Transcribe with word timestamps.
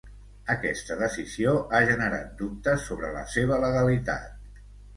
Aquesta 0.53 0.97
decisió 1.01 1.53
ha 1.75 1.83
generat 1.91 2.33
dubtes 2.41 2.89
sobre 2.89 3.13
la 3.19 3.25
seva 3.37 3.63
legalitat. 3.69 4.61